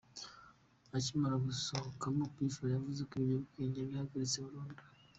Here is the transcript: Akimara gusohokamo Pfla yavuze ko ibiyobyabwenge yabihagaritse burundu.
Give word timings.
Akimara 0.97 1.35
gusohokamo 1.47 2.21
Pfla 2.35 2.67
yavuze 2.75 3.01
ko 3.09 3.13
ibiyobyabwenge 3.17 3.77
yabihagaritse 3.79 4.37
burundu. 4.45 4.81